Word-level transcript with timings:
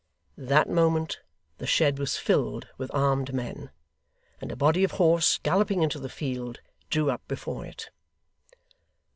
That 0.39 0.67
moment, 0.67 1.19
the 1.59 1.67
shed 1.67 1.99
was 1.99 2.17
filled 2.17 2.67
with 2.75 2.89
armed 2.91 3.35
men; 3.35 3.69
and 4.39 4.51
a 4.51 4.55
body 4.55 4.83
of 4.83 4.93
horse, 4.93 5.37
galloping 5.43 5.83
into 5.83 5.99
the 5.99 6.09
field, 6.09 6.59
drew 6.89 7.11
up 7.11 7.21
before 7.27 7.67
it. 7.67 7.91